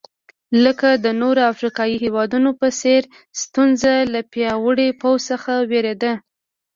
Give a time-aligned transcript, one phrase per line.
[0.63, 3.01] لکه د نورو افریقایي هېوادونو په څېر
[3.41, 6.13] سټیونز له پیاوړي پوځ څخه وېرېده.